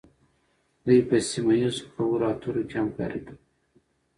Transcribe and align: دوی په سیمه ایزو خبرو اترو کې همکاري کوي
دوی 0.85 0.99
په 1.07 1.15
سیمه 1.29 1.53
ایزو 1.59 1.83
خبرو 1.93 2.25
اترو 2.31 2.61
کې 2.69 2.75
همکاري 2.81 3.19
کوي 3.25 3.37